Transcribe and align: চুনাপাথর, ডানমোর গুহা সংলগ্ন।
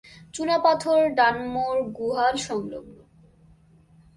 চুনাপাথর, 0.33 1.01
ডানমোর 1.17 1.77
গুহা 1.97 2.27
সংলগ্ন। 2.37 2.97